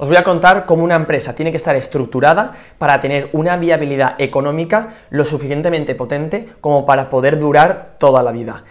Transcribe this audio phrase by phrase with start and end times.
[0.00, 4.14] Os voy a contar cómo una empresa tiene que estar estructurada para tener una viabilidad
[4.16, 8.64] económica lo suficientemente potente como para poder durar toda la vida.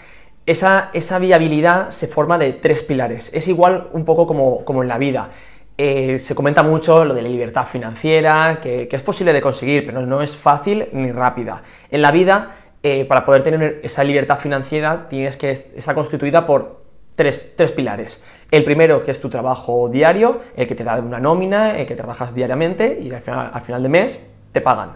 [0.47, 3.31] Esa, esa viabilidad se forma de tres pilares.
[3.31, 5.29] Es igual un poco como, como en la vida.
[5.78, 10.04] Eh, se comenta mucho lo de la libertad financiera, que, es posible de conseguir, pero
[10.04, 11.61] no es fácil ni rápida.
[11.91, 16.79] En la vida, eh, para poder tener esa libertad financiera, tienes que estar constituida por
[17.20, 18.23] tres, pilares.
[18.49, 21.95] El primero, que es tu trabajo diario, el que te da una nómina, el que
[21.95, 24.91] trabajas diariamente y al final, al final de mes te pagan.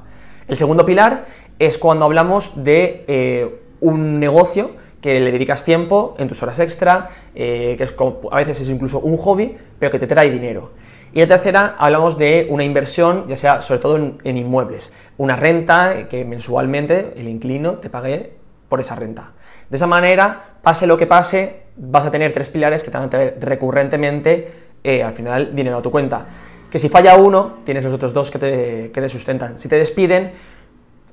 [0.48, 1.26] El segundo pilar
[1.60, 7.10] es cuando hablamos de eh, un negocio que le dedicas tiempo en tus horas extra,
[7.36, 7.94] eh, que es
[8.32, 10.72] a veces es incluso un hobby, pero que te trae dinero.
[11.12, 15.36] Y la tercera, hablamos de una inversión, ya sea sobre todo en, en inmuebles, una
[15.36, 18.32] renta que mensualmente el inclino te pague
[18.70, 19.34] por esa renta.
[19.70, 23.08] De esa manera, pase lo que pase, vas a tener tres pilares que te van
[23.08, 24.52] a traer recurrentemente
[24.84, 26.28] eh, al final dinero a tu cuenta.
[26.70, 29.60] Que si falla uno, tienes los otros dos que te, que te sustentan.
[29.60, 30.34] Si te despiden,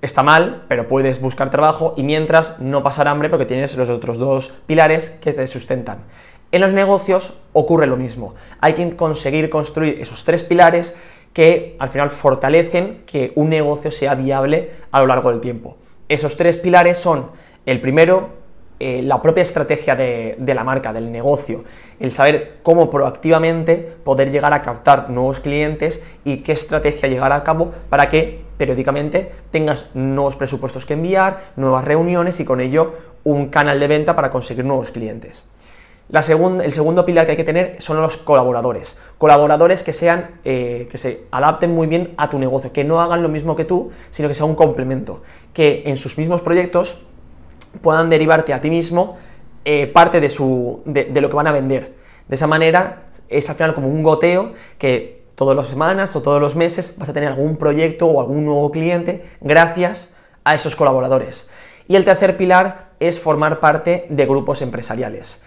[0.02, 4.18] está mal, pero puedes buscar trabajo y mientras no pasar hambre porque tienes los otros
[4.18, 6.04] dos pilares que te sustentan.
[6.52, 8.34] En los negocios ocurre lo mismo.
[8.60, 10.96] Hay que conseguir construir esos tres pilares
[11.32, 15.76] que al final fortalecen que un negocio sea viable a lo largo del tiempo.
[16.08, 17.30] Esos tres pilares son,
[17.66, 18.39] el primero,
[18.82, 21.64] eh, la propia estrategia de, la marca, del negocio,
[21.98, 27.44] el saber cómo proactivamente poder llegar a captar nuevos clientes y qué estrategia llegar a
[27.44, 33.48] cabo para que periódicamente tengas nuevos presupuestos que enviar, nuevas reuniones y con ello un
[33.48, 35.44] canal de venta para conseguir nuevos clientes.
[36.08, 38.98] La el segundo pilar que hay que tener son los colaboradores.
[39.16, 43.22] Colaboradores que sean, eh, que se adapten muy bien a tu negocio, que no hagan
[43.22, 47.00] lo mismo que tú, sino que sea un complemento, que en sus mismos proyectos
[47.82, 49.18] puedan derivarte a ti mismo
[49.64, 51.94] eh, parte de, su, de, lo que van a vender.
[52.28, 56.40] De esa manera es al final como un goteo que todas las semanas o todos
[56.40, 61.50] los meses vas a tener algún proyecto o algún nuevo cliente gracias a esos colaboradores.
[61.88, 65.42] Y el tercer pilar es formar parte de grupos empresariales.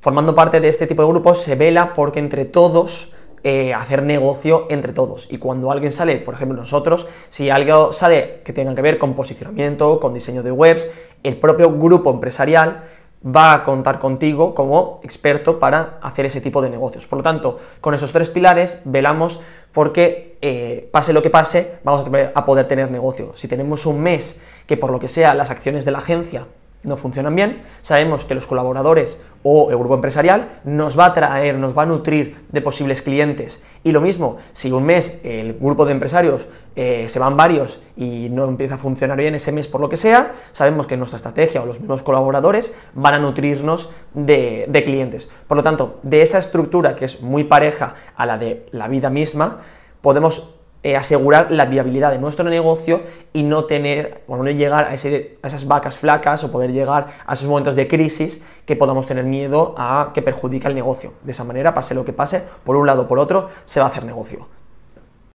[0.00, 3.14] Formando parte de este tipo de grupos se vela porque entre todos
[3.46, 5.28] eh, hacer negocio entre todos.
[5.30, 9.14] Y cuando alguien sale, por ejemplo nosotros, si algo sale que tenga que ver con
[9.14, 10.90] posicionamiento, con diseño de webs,
[11.22, 12.84] el propio grupo empresarial
[13.24, 17.06] va a contar contigo como experto para hacer ese tipo de negocios.
[17.06, 19.40] Por lo tanto, con esos tres pilares velamos
[19.72, 23.32] porque eh, pase lo que pase, vamos a poder tener negocio.
[23.34, 26.46] Si tenemos un mes que por lo que sea las acciones de la agencia
[26.84, 31.56] no funcionan bien, sabemos que los colaboradores o el grupo empresarial nos va a traer,
[31.56, 33.62] nos va a nutrir de posibles clientes.
[33.82, 36.46] Y lo mismo, si un mes el grupo de empresarios
[36.76, 39.96] eh, se van varios y no empieza a funcionar bien ese mes por lo que
[39.96, 45.30] sea, sabemos que nuestra estrategia o los mismos colaboradores van a nutrirnos de, de clientes.
[45.46, 49.10] Por lo tanto, de esa estructura que es muy pareja a la de la vida
[49.10, 49.60] misma,
[50.00, 53.02] podemos eh, asegurar la viabilidad de nuestro negocio
[53.32, 57.32] y no tener, o no llegar a, a, esas vacas flacas o poder llegar a
[57.32, 61.14] esos momentos de crisis que podamos tener miedo a que perjudique el negocio.
[61.22, 63.86] De esa manera, pase lo que pase, por un lado o por otro, se va
[63.86, 64.46] a hacer negocio.